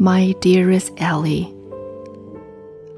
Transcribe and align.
My 0.00 0.30
dearest 0.38 0.92
Ellie, 0.98 1.52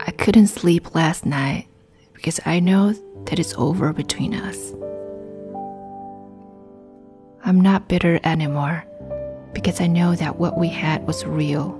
I 0.00 0.10
couldn't 0.10 0.48
sleep 0.48 0.94
last 0.94 1.24
night 1.24 1.66
because 2.12 2.38
I 2.44 2.60
know 2.60 2.92
that 3.24 3.38
it's 3.38 3.54
over 3.56 3.94
between 3.94 4.34
us. 4.34 4.74
I'm 7.42 7.58
not 7.58 7.88
bitter 7.88 8.20
anymore 8.22 8.84
because 9.54 9.80
I 9.80 9.86
know 9.86 10.14
that 10.14 10.36
what 10.36 10.58
we 10.58 10.68
had 10.68 11.06
was 11.06 11.24
real. 11.24 11.74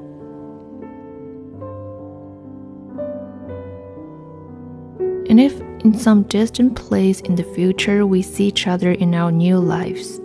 And 5.28 5.38
if 5.38 5.60
in 5.84 5.98
some 5.98 6.23
distant 6.23 6.77
place 6.77 7.20
in 7.20 7.34
the 7.34 7.45
future 7.45 8.06
we 8.06 8.23
see 8.23 8.46
each 8.46 8.66
other 8.66 8.92
in 8.92 9.14
our 9.14 9.30
new 9.30 9.59
lives, 9.59 10.18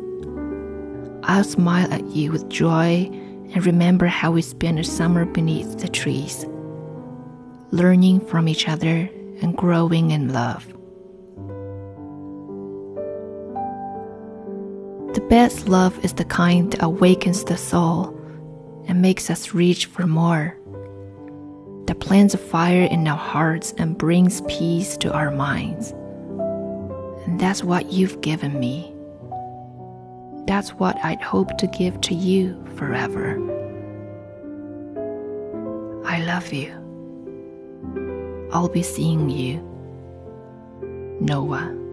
I'll 1.24 1.44
smile 1.44 1.92
at 1.92 2.06
you 2.06 2.32
with 2.32 2.48
joy 2.48 3.12
and 3.56 3.66
remember 3.66 4.06
how 4.06 4.32
we 4.32 4.42
spent 4.42 4.80
a 4.80 4.84
summer 4.84 5.24
beneath 5.24 5.80
the 5.80 5.88
trees, 5.88 6.46
learning 7.72 8.20
from 8.28 8.50
each 8.50 8.68
other 8.68 9.10
and 9.42 9.56
growing 9.56 10.12
in 10.12 10.34
love. 10.34 10.68
The 15.16 15.26
best 15.30 15.70
love 15.70 16.04
is 16.04 16.14
the 16.14 16.26
kind 16.26 16.74
that 16.74 16.84
awakens 16.84 17.46
the 17.46 17.56
soul 17.56 18.12
and 18.88 19.02
makes 19.02 19.30
us 19.30 19.54
reach 19.54 19.86
for 19.86 20.06
more, 20.06 20.58
that 21.86 22.02
plants 22.02 22.34
a 22.34 22.38
fire 22.38 22.84
in 22.84 23.08
our 23.08 23.18
hearts 23.18 23.74
and 23.78 23.98
brings 23.98 24.42
peace 24.42 24.98
to 24.98 25.14
our 25.14 25.32
minds. 25.32 25.92
And 27.26 27.40
that's 27.40 27.64
what 27.64 27.92
you've 27.94 28.20
given 28.20 28.60
me. 28.60 28.95
That's 30.46 30.72
what 30.72 30.98
I'd 31.04 31.22
hope 31.22 31.58
to 31.58 31.68
give 31.68 32.00
to 32.02 32.14
you 32.14 32.64
forever. 32.76 33.40
I 36.06 36.20
love 36.24 36.54
you. 36.54 36.72
I'll 38.52 38.70
be 38.70 38.84
seeing 38.84 39.30
you. 39.30 39.60
Noah. 41.20 41.85